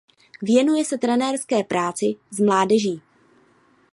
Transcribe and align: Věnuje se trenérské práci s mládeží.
Věnuje 0.41 0.85
se 0.85 0.97
trenérské 0.97 1.63
práci 1.63 2.05
s 2.31 2.39
mládeží. 2.39 3.01